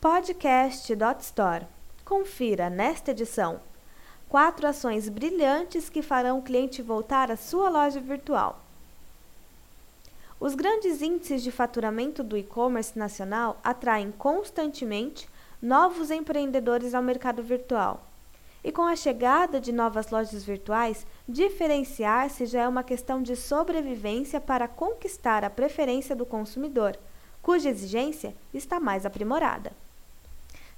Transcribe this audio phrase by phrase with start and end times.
[0.00, 1.66] Podcast.store.
[2.06, 3.60] Confira nesta edição
[4.30, 8.64] quatro ações brilhantes que farão o cliente voltar à sua loja virtual.
[10.40, 15.28] Os grandes índices de faturamento do e-commerce nacional atraem constantemente
[15.60, 18.02] novos empreendedores ao mercado virtual.
[18.64, 24.40] E com a chegada de novas lojas virtuais, diferenciar-se já é uma questão de sobrevivência
[24.40, 26.96] para conquistar a preferência do consumidor,
[27.42, 29.72] cuja exigência está mais aprimorada.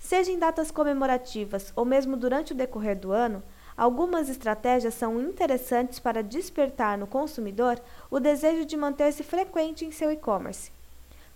[0.02, 3.40] Seja em datas comemorativas ou mesmo durante o decorrer do ano,
[3.76, 10.10] algumas estratégias são interessantes para despertar no consumidor o desejo de manter-se frequente em seu
[10.10, 10.72] e-commerce.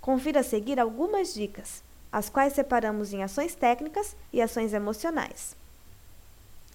[0.01, 5.55] Confira a seguir algumas dicas, as quais separamos em ações técnicas e ações emocionais.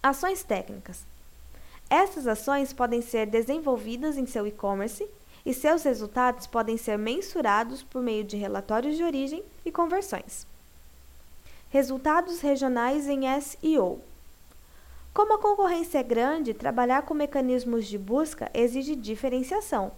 [0.02, 1.04] Ações técnicas.
[1.90, 5.06] Essas ações podem ser desenvolvidas em seu e-commerce
[5.46, 10.50] e seus resultados podem ser mensurados por meio de relatórios de origem e conversões.
[11.72, 14.02] Resultados regionais em SEO.
[15.14, 19.94] Como a concorrência é grande, trabalhar com mecanismos de busca exige diferenciação.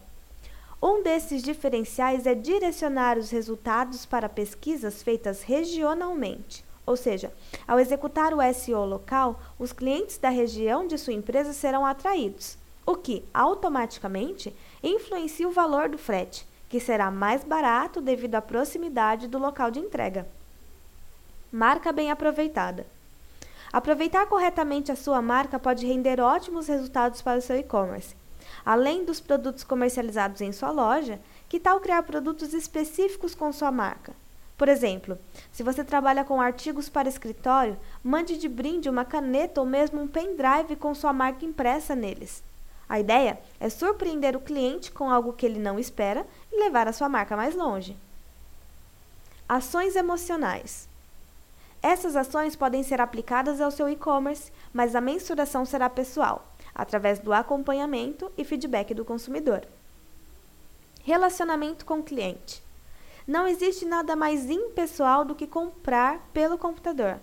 [0.80, 6.64] Um desses diferenciais é direcionar os resultados para pesquisas feitas regionalmente.
[6.86, 7.34] Ou seja,
[7.68, 12.96] ao executar o SEO local, os clientes da região de sua empresa serão atraídos, o
[12.96, 19.40] que automaticamente influencia o valor do frete, que será mais barato devido à proximidade do
[19.40, 20.28] local de entrega.
[21.56, 22.84] Marca bem aproveitada.
[23.72, 28.16] Aproveitar corretamente a sua marca pode render ótimos resultados para o seu e-commerce.
[28.66, 34.14] Além dos produtos comercializados em sua loja, que tal criar produtos específicos com sua marca?
[34.58, 35.16] Por exemplo,
[35.52, 40.08] se você trabalha com artigos para escritório, mande de brinde uma caneta ou mesmo um
[40.08, 42.42] pendrive com sua marca impressa neles.
[42.90, 46.94] A ideia é surpreender o cliente com algo que ele não espera e levar a
[46.94, 47.96] sua marca mais longe.
[49.48, 50.92] Ações emocionais.
[51.84, 57.34] Essas ações podem ser aplicadas ao seu e-commerce, mas a mensuração será pessoal, através do
[57.34, 59.68] acompanhamento e feedback do consumidor.
[61.04, 62.64] Relacionamento com o cliente.
[63.28, 67.20] Não existe nada mais impessoal do que comprar pelo computador.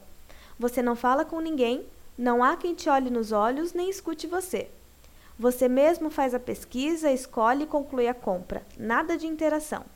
[0.59, 1.87] Você não fala com ninguém,
[2.19, 4.69] não há quem te olhe nos olhos nem escute você.
[5.39, 8.63] Você mesmo faz a pesquisa, escolhe e conclui a compra.
[8.79, 9.87] Nada de interação.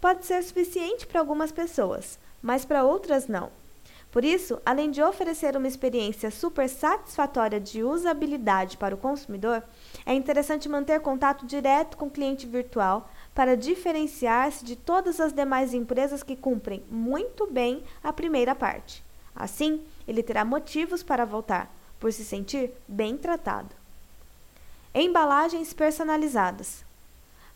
[0.00, 3.50] Pode ser suficiente para algumas pessoas, mas para outras não.
[4.14, 9.60] Por isso, além de oferecer uma experiência super satisfatória de usabilidade para o consumidor,
[10.06, 15.74] é interessante manter contato direto com o cliente virtual para diferenciar-se de todas as demais
[15.74, 19.02] empresas que cumprem muito bem a primeira parte.
[19.34, 23.74] Assim, ele terá motivos para voltar, por se sentir bem tratado.
[24.94, 26.84] Embalagens personalizadas.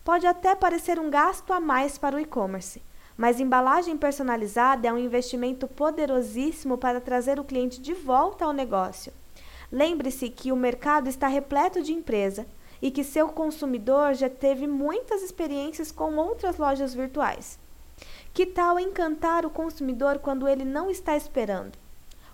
[0.02, 2.82] Pode até parecer um gasto a mais para o e-commerce,
[3.18, 9.12] mas embalagem personalizada é um investimento poderosíssimo para trazer o cliente de volta ao negócio.
[9.72, 12.46] Lembre-se que o mercado está repleto de empresa
[12.80, 17.58] e que seu consumidor já teve muitas experiências com outras lojas virtuais.
[18.32, 21.76] Que tal encantar o consumidor quando ele não está esperando?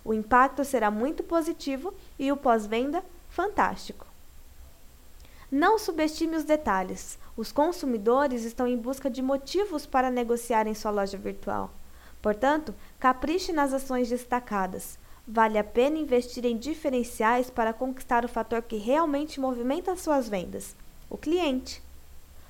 [0.03, 4.05] O impacto será muito positivo e o pós-venda fantástico.
[5.57, 7.17] Não subestime os detalhes.
[7.37, 11.71] Os consumidores estão em busca de motivos para negociar em sua loja virtual.
[12.21, 14.99] Portanto, capriche nas ações destacadas.
[15.25, 20.75] Vale a pena investir em diferenciais para conquistar o fator que realmente movimenta suas vendas:
[21.09, 21.81] o cliente.